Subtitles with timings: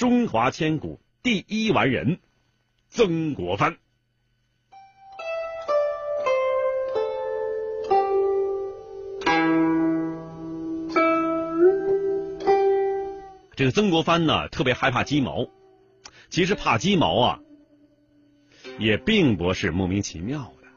[0.00, 2.20] 中华千古第一完人，
[2.88, 3.76] 曾国藩。
[13.54, 15.46] 这个曾国藩呢，特别害怕鸡毛。
[16.30, 17.40] 其实怕鸡毛啊，
[18.78, 20.68] 也并不是莫名其妙的。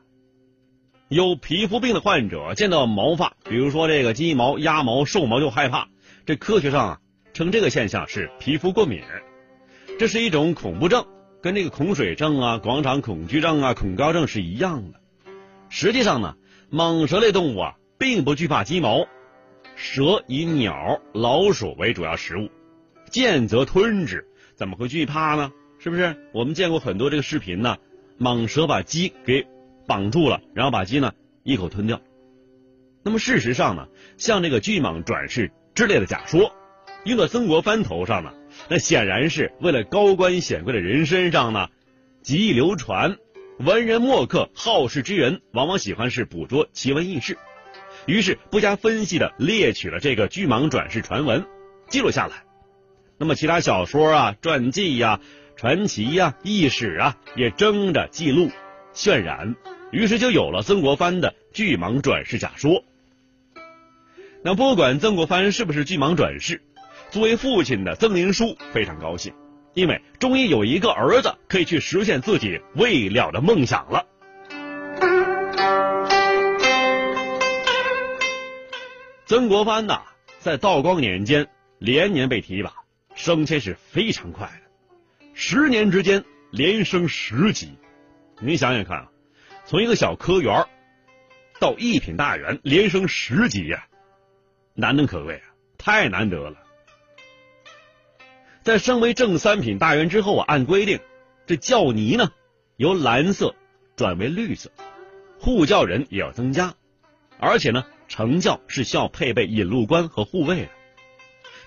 [1.07, 5.87] 有皮肤病的患者见到毛发，比如说这个鸡毛、鸭毛、兽毛就害怕。
[6.25, 6.99] 这科学上啊。
[7.33, 9.01] 称这个现象是皮肤过敏，
[9.97, 11.03] 这是一种恐怖症，
[11.41, 14.99] 跟这个恐水症啊、广场恐惧症啊、恐高症是一样的。
[15.67, 16.35] 实际上呢，
[16.71, 19.07] 蟒蛇类动物啊，并不惧怕鸡毛。
[19.75, 22.49] 蛇以鸟、老鼠为主要食物，
[23.09, 25.51] 见则吞之，怎么会惧怕呢？
[25.79, 26.15] 是不是？
[26.33, 27.77] 我们见过很多这个视频呢，
[28.19, 29.47] 蟒蛇把鸡给
[29.87, 31.99] 绑住了，然后把鸡呢一口吞掉。
[33.03, 36.53] 那么事实上呢，像这个巨蟒转世之类的假说。
[37.05, 38.33] 用到曾国藩头上呢，
[38.69, 41.69] 那显然是为了高官显贵的人身上呢，
[42.21, 43.17] 极易流传。
[43.59, 47.37] 文人墨客好事之人，往往喜欢是捕捉奇闻异事，
[48.07, 51.45] 于是不加分析的列取了这个巨蟒转世传闻，
[51.87, 52.43] 记录下来。
[53.19, 55.19] 那么其他小说啊、传记呀、
[55.55, 58.49] 传奇呀、异史啊，也争着记录
[58.95, 59.55] 渲染，
[59.91, 62.83] 于是就有了曾国藩的巨蟒转世假说。
[64.43, 66.63] 那不管曾国藩是不是巨蟒转世，
[67.13, 69.35] 作为父亲的曾林书非常高兴，
[69.75, 74.07] 因为终于有一个儿子可以去实现自己未了的梦想了。
[79.27, 80.01] 曾国藩呐，
[80.39, 82.73] 在道光年间连年被提拔，
[83.13, 84.71] 升迁是非常快的，
[85.35, 87.77] 十年之间连升十级。
[88.39, 89.09] 你想想看啊，
[89.67, 90.65] 从一个小科员
[91.59, 93.85] 到一品大员，连升十级呀，
[94.73, 96.62] 难能可贵啊，太难得了。
[98.63, 101.01] 在升为正三品大员之后啊，按规定，
[101.45, 102.31] 这教泥呢
[102.77, 103.55] 由蓝色
[103.97, 104.71] 转为绿色，
[105.37, 106.73] 护教人也要增加，
[107.39, 110.69] 而且呢，成教是需要配备引路官和护卫的。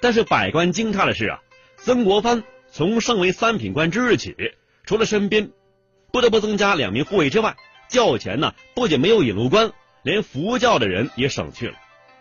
[0.01, 1.41] 但是百官惊诧的是啊，
[1.77, 2.43] 曾国藩
[2.73, 4.35] 从升为三品官之日起，
[4.87, 5.51] 除了身边
[6.11, 7.57] 不得不增加两名护卫之外，
[7.91, 9.71] 教前呢不仅没有引路官，
[10.03, 11.75] 连服教的人也省去了，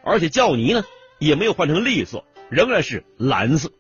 [0.03, 0.83] 而且教泥呢
[1.17, 3.71] 也没有换成绿色，仍然是蓝色。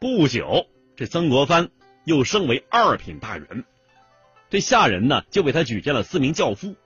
[0.00, 0.66] 不久，
[0.96, 1.70] 这曾国藩
[2.04, 3.64] 又升为二品大员，
[4.50, 6.76] 这下人呢就为他举荐了四名轿夫，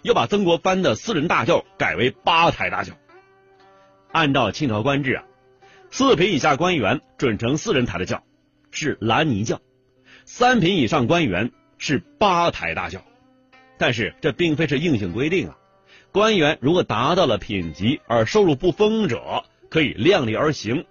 [0.00, 2.94] 又把曾国藩的私人大轿改为八抬大轿。
[4.10, 5.24] 按照清朝官制啊，
[5.90, 8.22] 四品以下官员准乘四人抬的轿，
[8.70, 9.56] 是蓝泥轿；
[10.24, 13.02] 三品以上官员是八抬大轿。
[13.78, 15.58] 但是这并非是硬性规定啊，
[16.10, 20.86] 官员如果达到了品级而收入不丰者，可以量力而行。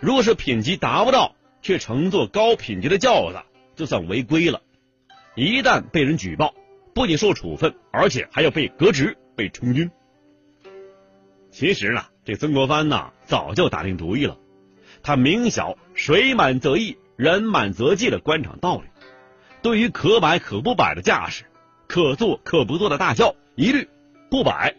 [0.00, 3.38] 如果是品级达不到，却乘坐高品级的轿子，
[3.74, 4.62] 就算违规了。
[5.34, 6.54] 一旦被人举报，
[6.94, 9.90] 不仅受处分，而且还要被革职、被充军。
[11.50, 14.38] 其实呢，这曾国藩呐，早就打定主意了。
[15.02, 18.84] 他明晓“水满则溢，人满则溢”的官场道理，
[19.62, 21.44] 对于可摆可不摆的架势，
[21.86, 23.88] 可坐可不坐的大轿，一律
[24.30, 24.74] 不摆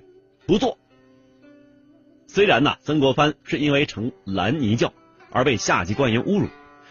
[0.45, 0.77] 不坐。
[2.27, 4.93] 虽然呢，曾国藩是因为乘蓝泥轿。
[5.37, 6.47] 而被下级官员侮辱，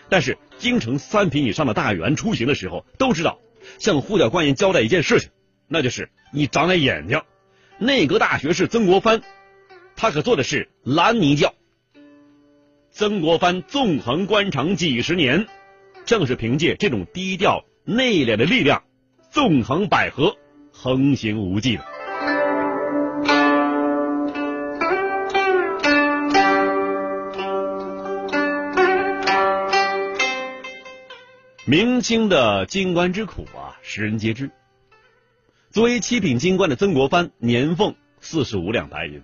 [0.08, 3.40] 但是京城三品以上的大员出行的时候，都知道
[3.80, 5.30] 向护教官员交代一件事情，
[5.66, 7.20] 那就是你长点眼睛。
[7.78, 9.20] 内阁大学士曾国藩，
[9.96, 11.54] 他可做的是蓝泥教。
[12.92, 15.48] 曾国藩纵横官场几十年，
[16.04, 18.84] 正是凭借这种低调内敛的力量，
[19.32, 20.36] 纵横捭阖，
[20.70, 21.95] 横行无忌的。
[31.68, 34.52] 明清的京官之苦啊，世人皆知。
[35.70, 39.20] 作为七品京官的曾国藩，年俸四十五两白银，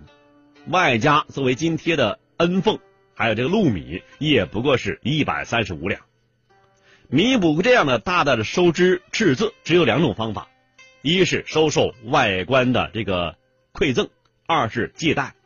[0.67, 2.81] 外加作为津贴的恩俸，
[3.15, 6.01] 还有这个禄米，也不过是一百三十五两。
[7.07, 10.49] 弥补这样的大大的收支赤字，只有两种方法：
[11.01, 13.37] 一是收受外官的这个
[13.73, 14.09] 馈赠，
[14.49, 15.37] 二是借贷。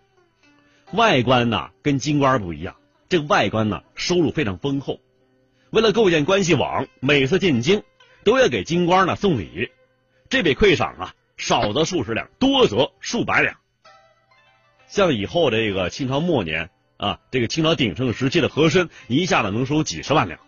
[0.93, 2.77] 外官呢，跟京官不一样，
[3.11, 4.99] 这个外官呢，收入非常丰厚。
[5.71, 7.83] 为了构建关系网，每次进京
[8.25, 9.71] 都要给京官呢送礼，
[10.29, 13.57] 这笔馈赏啊，少则数十两，多则数百两。
[14.87, 20.41] 像以后这个清朝末年啊，这个清朝鼎盛时期的和珅，一下子能收几十万两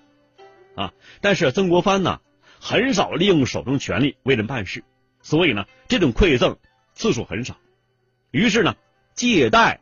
[0.77, 0.93] 啊。
[1.21, 2.21] 但是曾国藩呢，
[2.61, 4.85] 很少利用手中权力为人办事，
[5.21, 6.59] 所以呢，这种馈赠
[6.95, 7.57] 次数很少。
[8.31, 8.77] 于是呢，
[9.15, 9.81] 借贷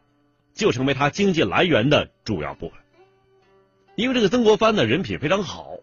[0.55, 2.79] 就成为他经济来源的主要部分。
[3.97, 5.79] 因为这个曾国藩的人品非常好，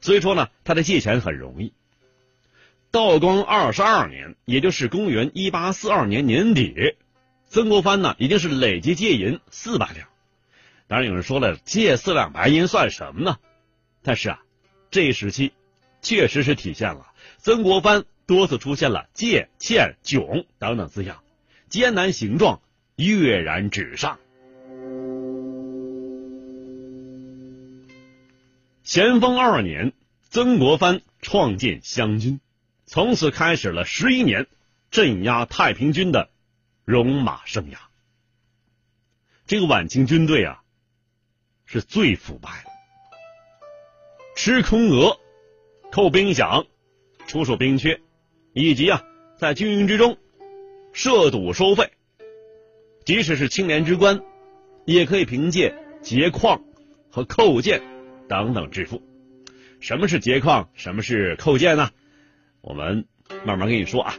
[0.00, 1.72] 所以说呢，他的借钱很容易。
[2.92, 6.96] 道光二十二年，也就是公元一八四二年年底，
[7.48, 10.08] 曾国藩呢已经是累计借银四百两。
[10.86, 13.38] 当然有人说了，借四两白银算什么呢？
[14.02, 14.42] 但是啊，
[14.90, 15.52] 这一时期
[16.02, 17.06] 确实是体现了
[17.38, 21.22] 曾国藩多次出现了借、欠、窘等等字样，
[21.68, 22.60] 艰难形状
[22.96, 24.18] 跃然纸上。
[28.90, 29.92] 咸丰二年，
[30.30, 32.40] 曾国藩创建湘军，
[32.86, 34.48] 从此开始了十一年
[34.90, 36.28] 镇压太平军的
[36.84, 37.76] 戎马生涯。
[39.46, 40.64] 这个晚清军队啊，
[41.66, 42.70] 是最腐败的，
[44.34, 45.20] 吃空额、
[45.92, 46.66] 扣兵饷、
[47.28, 48.00] 出售兵缺，
[48.54, 49.04] 以及啊，
[49.38, 50.18] 在军营之中
[50.92, 51.92] 设赌收费。
[53.04, 54.20] 即使是清廉之官，
[54.84, 56.64] 也可以凭借劫矿
[57.08, 57.99] 和扣件。
[58.30, 59.02] 等等致富，
[59.80, 60.68] 什么是劫矿？
[60.74, 61.90] 什么是扣件呢？
[62.60, 63.06] 我们
[63.44, 64.14] 慢慢跟你说啊。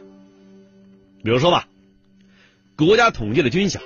[1.24, 1.66] 比如说吧，
[2.76, 3.80] 国家统计的军饷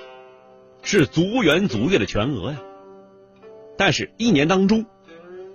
[0.83, 2.59] 是足员足月的全额呀，
[3.77, 4.85] 但是，一年当中，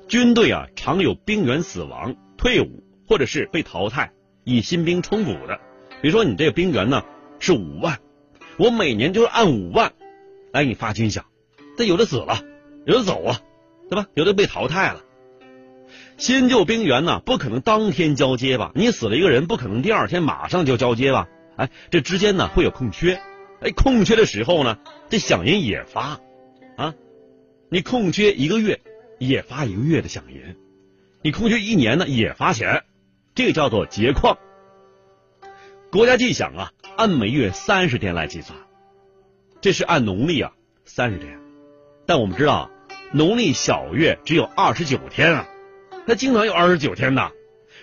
[0.09, 4.11] 军队啊常有兵员死亡、退伍或者是被淘汰，
[4.43, 5.61] 以新兵充补的。
[6.01, 7.05] 比如说，你这个兵员呢
[7.41, 8.01] 是五万，
[8.57, 9.93] 我每年就是按五万
[10.51, 11.25] 来给你发军饷，
[11.77, 12.41] 但有的死了，
[12.87, 13.39] 有的走啊。
[13.93, 14.09] 对吧？
[14.15, 15.03] 有的被淘汰了，
[16.17, 18.73] 新旧兵员呢不可能当天交接吧？
[18.75, 21.29] 你死了一个人，不可能第二天马上就交接吧？
[21.56, 23.21] 哎，这之间呢会有空缺，
[23.61, 24.79] 哎，空缺的时候呢，
[25.11, 26.19] 这饷银也发
[26.79, 26.94] 啊。
[27.69, 28.81] 你空缺一个月，
[29.19, 30.56] 也发一个月的饷银；
[31.21, 32.85] 你空缺一年呢，也发钱。
[33.35, 34.39] 这个叫做结矿。
[35.91, 38.59] 国家计饷啊，按每月三十天来计算，
[39.61, 40.53] 这是按农历啊
[40.87, 41.39] 三十天，
[42.06, 42.71] 但我们知道。
[43.14, 45.49] 农历小月只有二十九天啊，
[46.06, 47.31] 他经常有二十九天呐，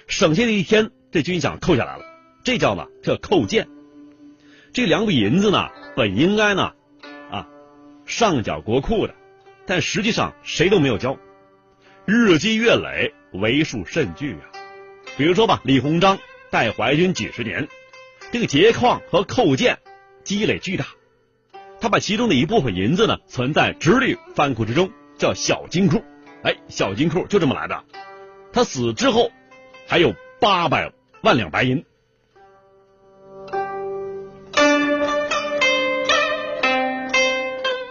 [0.08, 2.04] 省下的一天，这军饷扣下来了，
[2.44, 3.68] 这叫呢叫扣件。
[4.74, 6.74] 这两笔银子呢，本应该呢
[7.30, 7.48] 啊
[8.08, 9.14] 上缴国库的，
[9.68, 11.20] 但实际上谁都没有交，
[12.06, 14.50] 日积月累，为数甚巨啊。
[15.16, 16.18] 比如说吧，李鸿章
[16.50, 17.68] 带淮军几十年，
[18.32, 19.78] 这个劫矿和扣件
[20.24, 20.88] 积累巨大，
[21.80, 24.90] 他把其中的一部分银子呢存在直隶藩库之中。
[25.20, 26.02] 叫小金库，
[26.44, 27.84] 哎，小金库就这么来的。
[28.54, 29.30] 他死之后
[29.86, 31.86] 还有八百万两白银。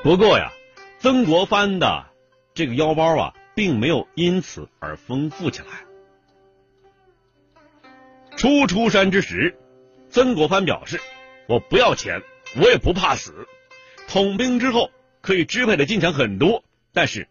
[0.03, 0.51] 不过呀，
[1.01, 2.07] 曾国藩的
[2.55, 5.67] 这个腰包啊，并没有因此而丰富起来。
[8.39, 9.59] 初出山之时，
[10.09, 10.99] 曾国藩表示
[11.47, 12.23] ：“我不要钱，
[12.57, 13.47] 我也不怕死。
[14.09, 14.91] 统兵之后，
[15.21, 16.65] 可以支配的金钱很多。”
[16.99, 17.29] 但是，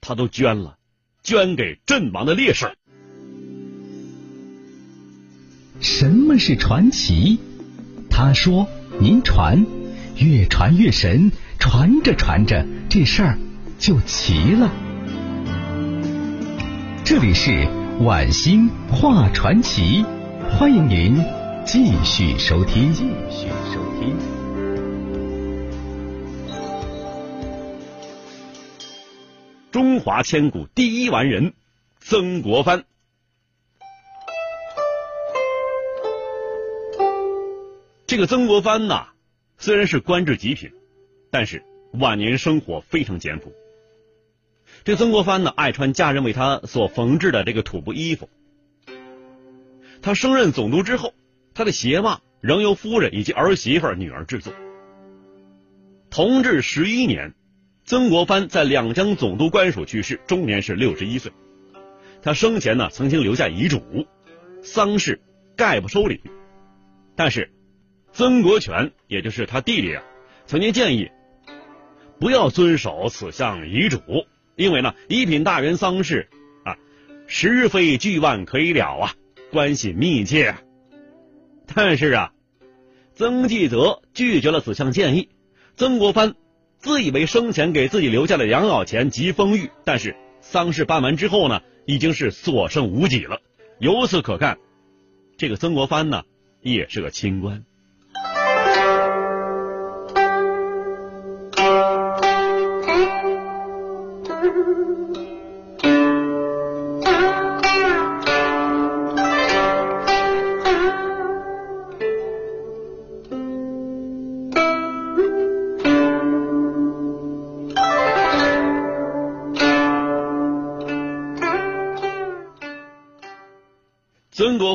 [0.00, 0.76] 他都捐了，
[1.22, 2.72] 捐给阵亡的烈士。
[5.78, 7.38] 什么是传奇？
[8.10, 8.66] 他说
[9.00, 9.64] ：“您传，
[10.16, 13.38] 越传越神，传着传着，这事儿
[13.78, 14.72] 就齐了。”
[17.06, 17.68] 这里是
[18.00, 20.04] 晚星画传奇，
[20.50, 21.24] 欢迎您
[21.64, 22.92] 继续收听。
[22.92, 24.39] 继续收听。
[29.70, 31.54] 中华千古第一完人，
[32.00, 32.84] 曾国藩。
[38.08, 39.10] 这个曾国藩呐，
[39.58, 40.72] 虽然是官至极品，
[41.30, 41.62] 但是
[41.92, 43.52] 晚年生活非常简朴。
[44.82, 48.28] 这曾国藩呢，爱穿家人为他所缝制的这个土布衣服。
[50.02, 51.14] 他升任总督之后，
[51.54, 54.52] 他的鞋袜仍由夫人以及儿媳妇、女儿制作。
[56.10, 57.34] 同治十一年。
[57.90, 61.32] 曾国藩在两江总督官署去世，终年是六十一岁。
[62.22, 64.06] 他生前呢，曾经留下遗嘱，
[64.62, 65.20] 丧事
[65.56, 66.22] 概不收礼。
[67.16, 67.50] 但是，
[68.12, 70.04] 曾国荃也就是他弟弟啊，
[70.46, 71.10] 曾经建议
[72.20, 74.00] 不要遵守此项遗嘱，
[74.54, 76.28] 因为呢，一品大员丧事
[76.64, 76.78] 啊，
[77.26, 79.14] 十非巨万可以了啊，
[79.50, 80.54] 关系密切。
[81.74, 82.32] 但是啊，
[83.16, 85.28] 曾纪泽拒绝了此项建议，
[85.74, 86.36] 曾国藩。
[86.80, 93.40] 自以为生前给自己留下的养老钱及丰裕，但是丧事办完之后呢，已经是所剩无几了。
[93.78, 94.58] 由此可看，
[95.36, 96.24] 这个曾国藩呢，
[96.62, 97.64] 也是个清官。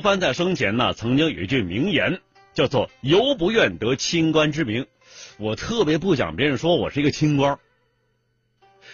[0.06, 2.22] 曾国藩在生前呢，曾经有一句名言，
[2.54, 4.86] 叫做“犹不愿得清官之名”。
[5.40, 7.58] 我特别不想别人说我是一个清官。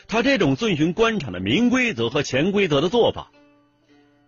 [0.08, 3.30] 他这种遵循官场的明规则和潜规则的做法，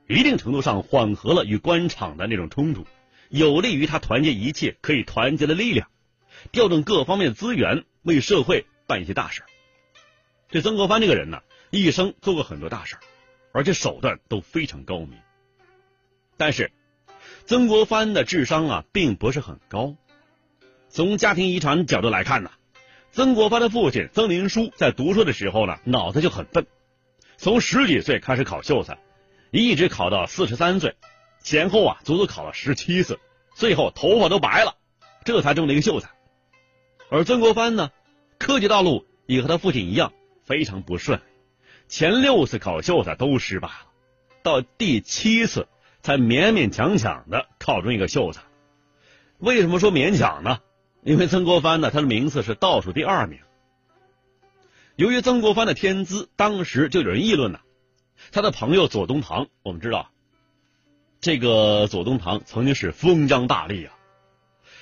[0.10, 2.86] 一定程度上缓和了与官场的那种冲突，
[3.30, 5.88] 有利于他团结一切可以团结的力量，
[6.52, 9.44] 调动各方面资源，为社会办一些大事。
[10.50, 12.98] 这曾国藩这个人呢，一生做过很多大事，
[13.54, 15.14] 而且手段都非常高明。
[16.38, 16.72] 但是，
[17.46, 19.96] 曾国藩的智商啊，并不是很高。
[20.90, 22.52] 从家庭遗传角度来看呢，
[23.12, 26.66] 曾国藩的父亲曾林书在读书的时候呢，脑子就很笨。
[27.38, 28.98] 从十几岁开始考秀才，
[29.52, 30.96] 一直考到四十三岁，
[31.42, 33.20] 前后啊，足足考了十七次，
[33.56, 34.76] 最后头发都白了，
[35.26, 36.10] 这才中了一个秀才。
[37.10, 37.92] 而曾国藩呢，
[38.40, 40.14] 科举道路也和他父亲一样，
[40.46, 41.22] 非常不顺，
[41.88, 43.88] 前六次考秀才都失败了，
[44.42, 45.68] 到第七次。
[46.04, 48.44] 才勉勉强强的考中一个秀才。
[49.40, 50.60] 为什么说勉强呢？
[51.02, 53.40] 因为曾国藩呢，他的名次是倒数第二名。
[54.98, 57.60] 由于曾国藩的天资，当时就有人议论呢。
[58.32, 60.12] 他的朋友左宗棠，我们知道，
[61.22, 63.94] 这个左宗棠曾经是封疆大吏啊，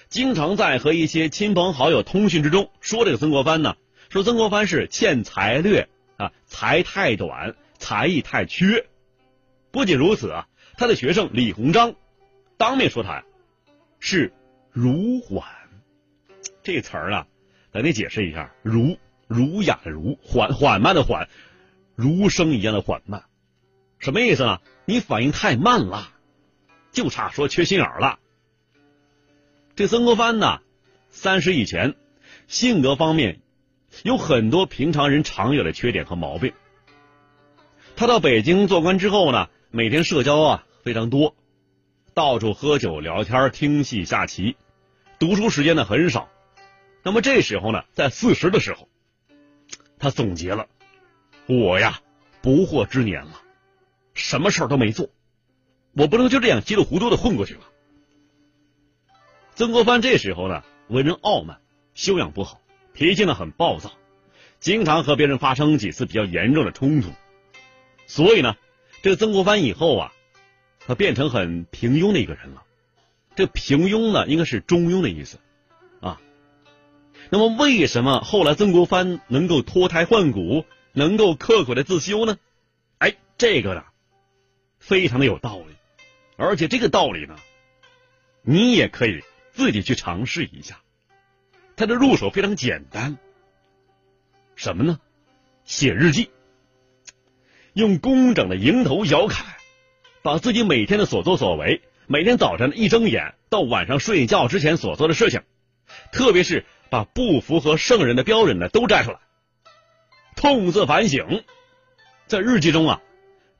[0.09, 3.77] 经常在和一些亲朋好友通讯之中说这个曾国藩呢，
[4.09, 5.87] 说曾国藩是欠才略
[6.17, 8.87] 啊，才太短，才艺太缺。
[9.69, 10.47] 不仅如此啊。
[10.81, 11.93] 他的学生李鸿章
[12.57, 13.23] 当面说他呀
[14.00, 14.33] 是
[14.71, 15.45] 儒缓，
[16.63, 17.27] 这词儿啊，
[17.71, 18.97] 咱得解释一下，儒
[19.27, 21.29] 儒雅的儒，缓缓慢的缓，
[21.93, 23.25] 儒生一样的缓慢，
[24.00, 24.57] 什么意思呢？
[24.85, 26.09] 你反应太慢了，
[26.91, 28.17] 就差说缺心眼儿了。
[29.75, 30.61] 这曾国藩呢，
[31.11, 31.93] 三十以前
[32.47, 33.39] 性格方面
[34.01, 36.53] 有很多平常人常有的缺点和毛病。
[37.95, 40.65] 他到北京做官之后呢，每天社交啊。
[40.83, 41.35] 非常多，
[42.15, 44.55] 到处喝酒聊天、听戏下棋，
[45.19, 46.27] 读书时间呢很少。
[47.03, 48.89] 那么这时候呢，在四十的时候，
[50.00, 50.67] 他总结了：
[51.45, 52.01] 我呀，
[52.41, 53.41] 不惑之年了，
[54.15, 55.09] 什么事都没做，
[55.93, 57.61] 我不能就这样稀里糊涂的混过去了。
[59.53, 61.61] 曾国藩这时候呢，为人傲慢，
[61.93, 62.59] 修养不好，
[62.93, 63.91] 脾气呢很暴躁，
[64.59, 67.11] 经常和别人发生几次比较严重的冲突。
[68.07, 68.55] 所以呢，
[69.03, 70.11] 这个曾国藩以后啊。
[70.88, 72.63] 他变成很平庸的一个人了，
[73.35, 75.38] 这平庸呢，应该是中庸的意思
[76.00, 76.19] 啊。
[77.29, 82.38] 那么，为什么后来曾国藩能够脱胎换骨，能够刻苦的自修呢？
[82.97, 83.83] 哎，这个呢，
[84.79, 85.75] 非常的有道理，
[86.35, 87.35] 而且这个道理呢，
[88.41, 89.21] 你也可以
[89.51, 90.81] 自己去尝试一下。
[91.77, 93.17] 他的入手非常简单，
[94.55, 95.00] 什么呢？
[95.63, 96.31] 写日记，
[97.73, 99.50] 用工整的蝇头小楷。
[100.23, 105.41] 把自己每天的所作所为，每天早晨一睁眼到晚上睡觉之前所做的事情，
[106.11, 109.19] 特别是把不符合圣人的标准的都摘出来，
[110.35, 111.43] 痛自反省。
[112.27, 113.01] 在日记中啊，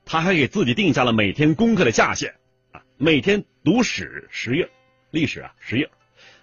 [0.04, 2.36] 他还给自己定下了每天功课的下限
[2.70, 4.70] 啊，每天读史十页，
[5.10, 5.90] 历史啊十页，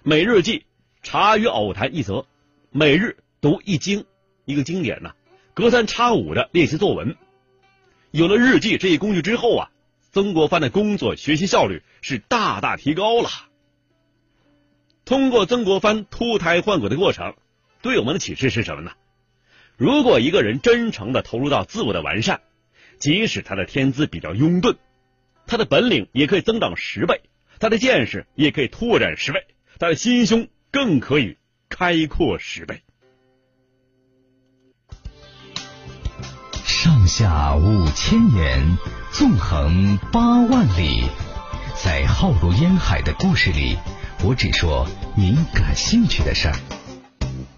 [0.03, 0.65] 每日记
[1.01, 2.25] 茶余偶谈一则，
[2.71, 4.05] 每日读一经
[4.43, 5.13] 一个经典呢，
[5.53, 7.15] 隔三差五的练习作文。
[8.11, 9.71] 有了日记这一工具之后啊。
[10.11, 13.29] 曾国藩的工作学习效率是大大提高了。
[15.05, 17.35] 通过曾国藩脱胎换骨的过程，
[17.81, 18.91] 对我们的启示是什么呢？
[19.77, 22.41] 如果一个人真诚的投入到自我的完善，
[22.97, 24.77] 即使他的天资比较庸钝，
[25.47, 27.21] 他的本领也可以增长十倍，
[27.59, 29.45] 他的见识也可以拓展十倍，
[29.79, 31.37] 他的心胸更可以
[31.69, 32.81] 开阔十倍。
[36.65, 38.77] 上下五千年。
[39.11, 41.03] 纵横八万里，
[41.75, 43.75] 在浩如烟海的故事里，
[44.23, 44.87] 我只说
[45.17, 46.55] 您感兴趣的事儿。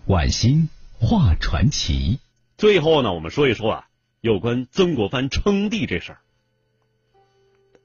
[0.08, 2.20] 晚星画传奇。
[2.58, 3.88] 最后呢，我们说一说啊，
[4.22, 6.20] 有关曾国藩称帝这事儿。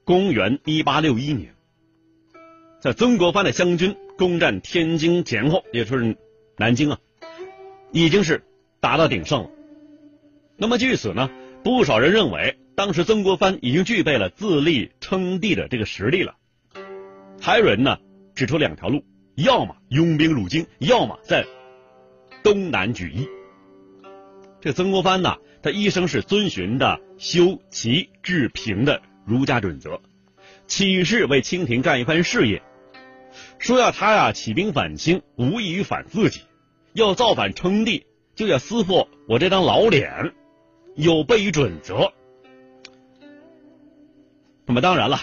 [0.04, 1.54] 公元一八六一年，
[2.80, 6.16] 在曾国藩的湘军攻占天津前后，也就是
[6.56, 6.98] 南京啊，
[7.90, 8.44] 已经是
[8.80, 9.50] 达到鼎盛了。
[10.56, 11.28] 那么据此呢？
[11.62, 16.36] 不少人认为，当时曾国藩已经具备了自立称帝的这个实力了。
[17.40, 17.96] 还有人呢
[18.34, 19.02] 指出两条路：
[19.34, 21.46] 要么拥兵入京，要么在
[22.42, 23.26] 东南举义。
[24.60, 30.02] 这曾国藩呢，他一生是遵循的修齐治平的儒家准则，
[30.66, 32.62] 起事为清廷干一番事业。
[33.58, 36.40] 说要他呀起兵反清，无异于反自己；
[36.92, 38.04] 要造反称帝，
[38.34, 40.34] 就要撕破我这张老脸。
[40.94, 42.12] 有悖于准则。
[44.66, 45.20] 那么当然了，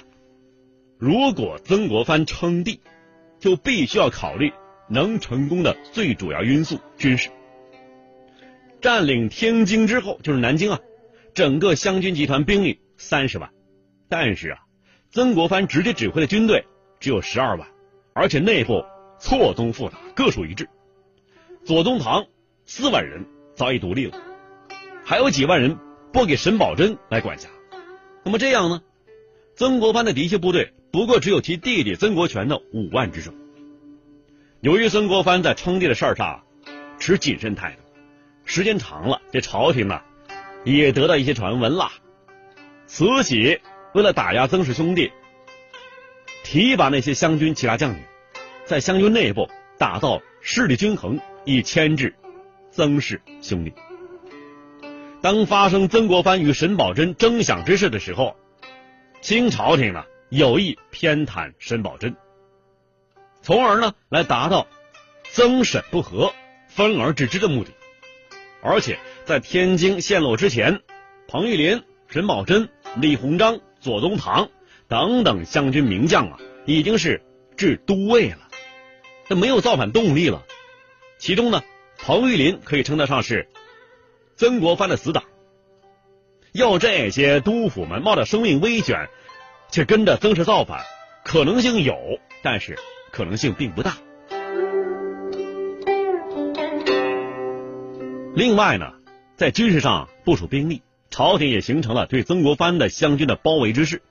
[0.98, 2.80] 如果曾国藩称帝，
[3.40, 4.54] 就必须要考虑
[4.90, 7.30] 能成功的最主要因素——军事。
[8.80, 10.80] 占领天津之后，就是南京啊，
[11.34, 13.52] 整个湘军集团兵力三十万，
[14.08, 14.60] 但是啊，
[15.12, 16.66] 曾国藩直接指挥的军队
[17.02, 17.68] 只有十二万，
[18.14, 18.86] 而且内部
[19.20, 20.70] 错综复杂，各属一致。
[21.66, 22.26] 左宗棠
[22.66, 24.18] 四万人早已独立了。
[25.04, 25.78] 还有几万人
[26.14, 27.50] 拨给沈葆桢来管辖，
[28.24, 28.82] 那么这样呢？
[29.56, 33.34] 曾国藩的嫡系部队不过只有其弟弟曾国荃的五万之众。
[34.62, 36.44] 由于曾国藩在称帝的事儿上
[36.98, 37.78] 持谨慎态度，
[38.46, 40.02] 时间长了，这朝廷呢
[40.64, 41.92] 也得到一些传闻了。
[42.88, 43.60] 慈禧
[43.94, 45.12] 为了打压曾氏兄弟，
[46.44, 48.00] 提拔那些湘军其他将领，
[48.66, 52.16] 在湘军内部打造势力均衡，以牵制
[52.72, 53.74] 曾氏兄弟。
[55.22, 58.36] 当发生曾国藩与沈葆桢争享之事的时候，
[59.24, 62.14] 清朝廷呢有意偏袒沈葆桢，
[63.42, 64.68] 从而呢来达到
[65.32, 66.34] 曾沈不和、
[66.68, 67.72] 分而治之的目的。
[68.62, 70.82] 而且在天津陷落之前，
[71.30, 74.50] 彭玉麟、沈葆桢、李鸿章、左宗棠
[74.90, 77.24] 等等湘军名将啊，已经是
[77.56, 78.50] 至都尉了，
[79.30, 80.44] 那没有造反动力了。
[81.18, 81.64] 其中呢，
[81.98, 83.48] 彭玉麟可以称得上是。
[84.36, 85.24] 曾国藩的死党，
[86.54, 89.10] 要这些督府们冒着生命危险
[89.72, 90.82] 去跟着曾氏造反，
[91.26, 91.98] 可能性有，
[92.44, 92.78] 但是
[93.12, 93.98] 可能性并不大。
[98.36, 98.94] 另外呢，
[99.36, 104.04] 在军事上部署兵力，朝廷也形成了对曾国藩的湘军的包围之势。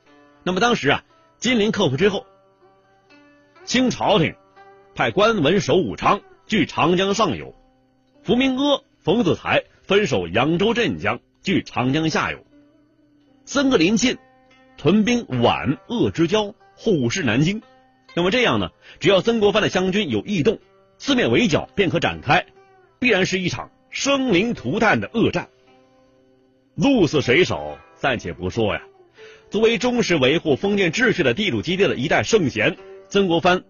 [0.42, 1.04] 那么当时啊，
[1.38, 2.26] 金陵克服之后，
[3.64, 4.34] 清朝廷
[4.96, 7.54] 派关文守武昌，据长江上游；
[8.24, 9.62] 伏明阿、冯子材。
[9.84, 12.38] 分守扬州镇江，据长江下游；
[13.44, 14.16] 三个临近，
[14.76, 17.62] 屯兵皖鄂之交，虎视南京。
[18.14, 18.70] 那么这样呢？
[19.00, 20.60] 只要曾国藩的湘军有异动，
[20.98, 22.46] 四面围剿便可展开，
[23.00, 25.48] 必然是一场生灵涂炭的恶战。
[26.76, 28.82] 鹿死谁手暂且不说呀，
[29.50, 32.76] 作为忠实维护封建秩序的地主阶级的一代圣贤，
[33.08, 33.64] 曾国藩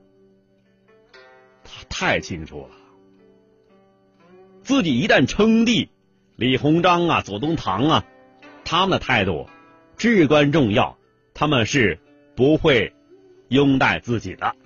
[1.64, 2.74] 他太清楚了，
[4.62, 5.88] 自己一旦称帝。
[6.42, 8.04] 李鸿章啊，左宗棠啊，
[8.64, 9.48] 他们的态度
[9.96, 10.98] 至关重要，
[11.34, 12.00] 他们是
[12.34, 12.92] 不会
[13.46, 14.56] 拥戴自己的。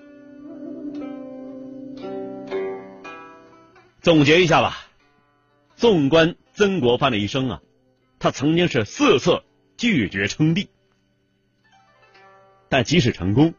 [4.01, 4.87] 总结一下吧，
[5.75, 7.61] 纵观曾国藩的一生啊，
[8.19, 9.43] 他曾经是四次
[9.77, 10.71] 拒绝称帝，
[12.71, 13.53] 但即使成功，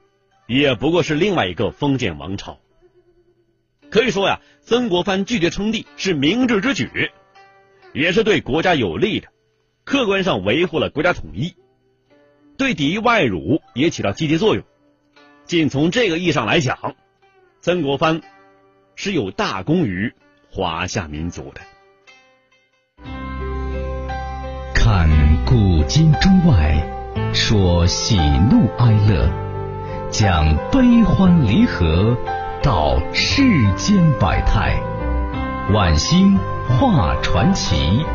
[0.48, 2.58] 也不过是另外一个封建王朝。
[3.92, 7.12] 可以说呀，曾国藩拒绝称帝是明智之举。
[7.98, 9.30] 也是对国家有利的，
[9.84, 11.56] 客观上维护了国家统一，
[12.56, 14.64] 对抵御外辱也起到积极作用。
[15.46, 16.96] 仅从这个意义上来讲，
[17.60, 18.22] 曾国藩
[18.96, 20.14] 是有大功于
[20.52, 21.62] 华夏民族的。
[24.76, 25.10] 看
[25.44, 26.88] 古今中外，
[27.34, 28.16] 说喜
[28.52, 29.28] 怒哀乐，
[30.12, 32.16] 讲悲欢离合，
[32.62, 33.42] 道世
[33.76, 34.80] 间百态，
[35.74, 36.38] 晚星。
[36.68, 38.06] 画传奇。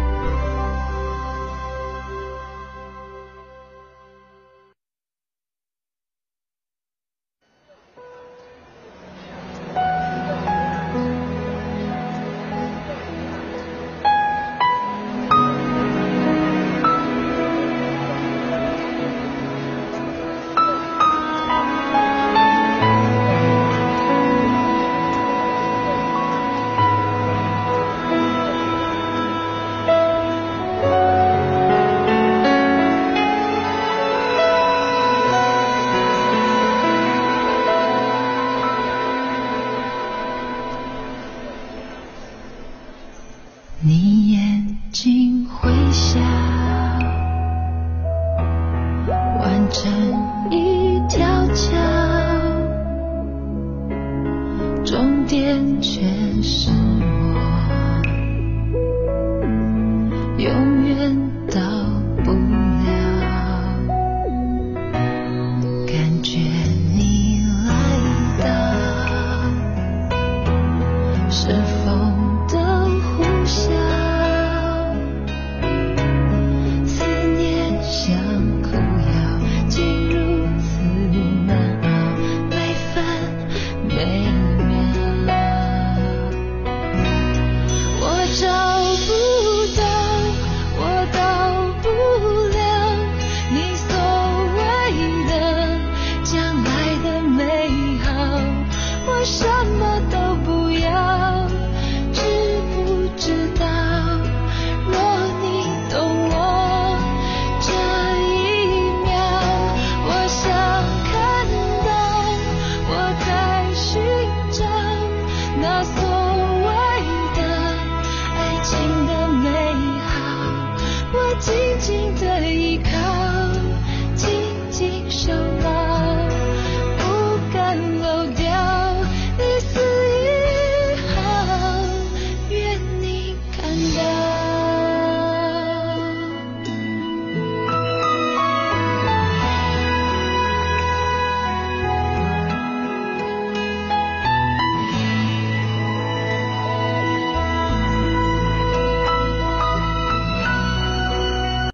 [71.93, 72.59] 风的
[73.03, 73.82] 呼啸。